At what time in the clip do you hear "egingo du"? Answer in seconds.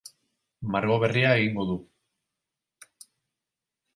1.41-1.77